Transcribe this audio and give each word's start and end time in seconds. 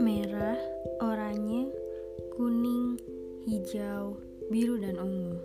Merah, 0.00 0.56
oranye, 1.04 1.68
kuning, 2.32 2.96
hijau, 3.44 4.16
biru 4.48 4.80
dan 4.80 4.96
ungu. 4.96 5.36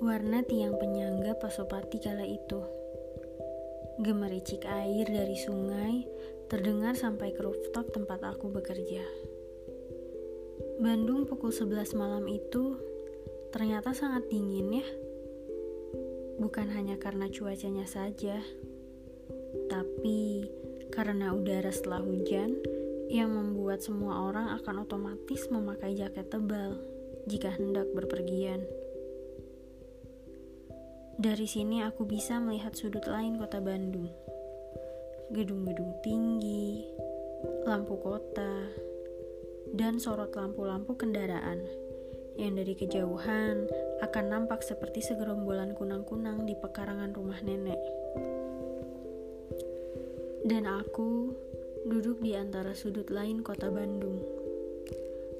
Warna 0.00 0.40
tiang 0.48 0.80
penyangga 0.80 1.36
Pasopati 1.36 2.00
kala 2.00 2.24
itu. 2.24 2.64
Gemericik 4.00 4.64
air 4.64 5.04
dari 5.04 5.36
sungai 5.36 6.08
terdengar 6.48 6.96
sampai 6.96 7.36
ke 7.36 7.44
rooftop 7.44 7.92
tempat 7.92 8.24
aku 8.24 8.48
bekerja. 8.48 9.04
Bandung 10.80 11.28
pukul 11.28 11.52
11 11.52 11.92
malam 11.92 12.24
itu 12.24 12.80
ternyata 13.52 13.92
sangat 13.92 14.32
dingin 14.32 14.80
ya. 14.80 14.88
Bukan 16.40 16.72
hanya 16.72 16.96
karena 16.96 17.28
cuacanya 17.28 17.84
saja, 17.84 18.40
tapi 19.78 20.42
karena 20.90 21.30
udara 21.30 21.70
setelah 21.70 22.02
hujan 22.02 22.58
yang 23.06 23.30
membuat 23.30 23.78
semua 23.78 24.26
orang 24.26 24.58
akan 24.58 24.82
otomatis 24.82 25.46
memakai 25.54 25.94
jaket 25.94 26.26
tebal 26.26 26.82
jika 27.30 27.54
hendak 27.54 27.86
berpergian. 27.94 28.66
Dari 31.14 31.46
sini 31.46 31.86
aku 31.86 32.10
bisa 32.10 32.42
melihat 32.42 32.74
sudut 32.74 33.06
lain 33.06 33.38
kota 33.38 33.62
Bandung. 33.62 34.10
Gedung-gedung 35.30 36.02
tinggi, 36.02 36.82
lampu 37.62 37.94
kota, 38.02 38.66
dan 39.78 40.02
sorot 40.02 40.34
lampu-lampu 40.34 40.98
kendaraan 40.98 41.62
yang 42.34 42.58
dari 42.58 42.74
kejauhan 42.74 43.66
akan 44.02 44.24
nampak 44.26 44.62
seperti 44.62 45.06
segerombolan 45.06 45.74
kunang-kunang 45.78 46.46
di 46.46 46.54
pekarangan 46.58 47.14
rumah 47.14 47.38
nenek. 47.46 47.78
Dan 50.44 50.70
aku 50.70 51.34
duduk 51.88 52.20
di 52.20 52.36
antara 52.36 52.76
sudut 52.76 53.08
lain 53.08 53.40
kota 53.42 53.72
Bandung. 53.72 54.22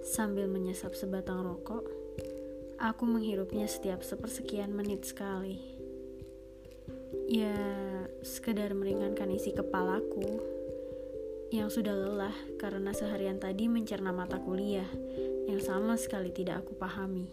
Sambil 0.02 0.48
menyesap 0.48 0.96
sebatang 0.96 1.44
rokok, 1.44 1.84
aku 2.80 3.04
menghirupnya 3.04 3.68
setiap 3.68 4.00
sepersekian 4.00 4.72
menit 4.72 5.04
sekali. 5.04 5.60
Ya, 7.28 7.54
sekedar 8.24 8.72
meringankan 8.72 9.28
isi 9.34 9.52
kepalaku 9.52 10.40
yang 11.48 11.72
sudah 11.72 11.92
lelah 11.92 12.36
karena 12.60 12.92
seharian 12.92 13.40
tadi 13.40 13.68
mencerna 13.72 14.12
mata 14.12 14.36
kuliah 14.36 14.88
yang 15.48 15.60
sama 15.64 15.96
sekali 15.96 16.28
tidak 16.28 16.64
aku 16.64 16.76
pahami. 16.76 17.24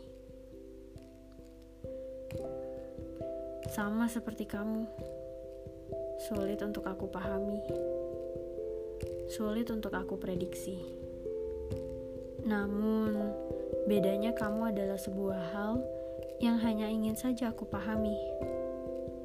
Sama 3.76 4.08
seperti 4.08 4.48
kamu, 4.48 4.88
sulit 6.26 6.58
untuk 6.66 6.90
aku 6.90 7.06
pahami 7.06 7.62
sulit 9.26 9.68
untuk 9.74 9.94
aku 9.94 10.16
prediksi. 10.22 10.86
Namun, 12.46 13.34
bedanya 13.90 14.38
kamu 14.38 14.70
adalah 14.70 15.00
sebuah 15.02 15.42
hal 15.54 15.82
yang 16.38 16.62
hanya 16.62 16.86
ingin 16.86 17.18
saja 17.18 17.50
aku 17.50 17.66
pahami, 17.66 18.14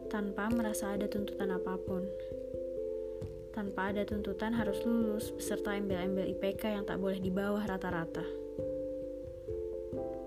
tanpa 0.09 0.49
merasa 0.49 0.97
ada 0.97 1.05
tuntutan 1.05 1.53
apa 1.53 1.77
pun. 1.77 2.09
Tanpa 3.51 3.93
ada 3.93 4.07
tuntutan 4.07 4.57
harus 4.57 4.79
lulus 4.87 5.35
beserta 5.35 5.75
embel-embel 5.75 6.33
IPK 6.39 6.81
yang 6.81 6.85
tak 6.87 7.03
boleh 7.03 7.19
di 7.19 7.29
bawah 7.29 7.61
rata-rata. 7.67 8.25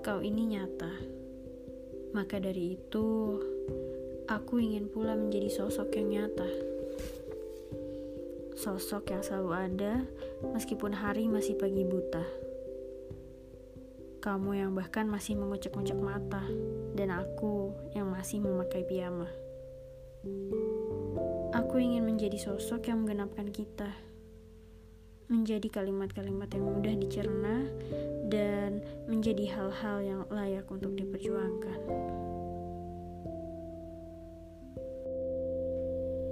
Kau 0.03 0.19
ini 0.19 0.53
nyata. 0.53 0.91
Maka 2.13 2.37
dari 2.37 2.77
itu, 2.77 3.39
aku 4.27 4.59
ingin 4.59 4.87
pula 4.87 5.15
menjadi 5.15 5.49
sosok 5.51 5.95
yang 5.99 6.07
nyata 6.11 6.73
sosok 8.63 9.11
yang 9.11 9.19
selalu 9.19 9.51
ada 9.51 9.93
meskipun 10.55 10.95
hari 10.95 11.27
masih 11.27 11.59
pagi 11.59 11.83
buta. 11.83 12.23
Kamu 14.23 14.55
yang 14.55 14.71
bahkan 14.71 15.03
masih 15.03 15.35
mengucek-ngucek 15.35 15.99
mata, 15.99 16.47
dan 16.95 17.11
aku 17.11 17.75
yang 17.91 18.07
masih 18.07 18.39
memakai 18.39 18.87
piyama. 18.87 19.27
Aku 21.51 21.75
ingin 21.75 22.07
menjadi 22.07 22.39
sosok 22.39 22.87
yang 22.87 23.03
menggenapkan 23.03 23.51
kita, 23.51 23.91
menjadi 25.27 25.67
kalimat-kalimat 25.67 26.47
yang 26.55 26.63
mudah 26.63 26.95
dicerna, 26.95 27.67
dan 28.31 28.79
menjadi 29.11 29.59
hal-hal 29.59 29.97
yang 29.99 30.21
layak 30.31 30.71
untuk 30.71 30.95
diperjuangkan. 30.95 31.79